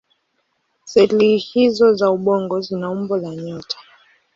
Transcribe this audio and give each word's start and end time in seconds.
Seli 0.85 1.37
hizO 1.37 1.93
za 1.93 2.09
ubongo 2.09 2.61
zina 2.61 2.89
umbo 2.89 3.17
la 3.17 3.35
nyota. 3.35 3.77